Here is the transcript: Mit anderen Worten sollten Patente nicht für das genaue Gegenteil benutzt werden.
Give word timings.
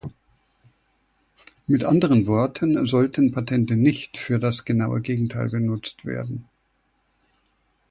Mit 1.67 1.83
anderen 1.83 2.25
Worten 2.25 2.87
sollten 2.87 3.31
Patente 3.31 3.75
nicht 3.75 4.17
für 4.17 4.39
das 4.39 4.65
genaue 4.65 4.99
Gegenteil 4.99 5.49
benutzt 5.49 6.07
werden. 6.07 6.49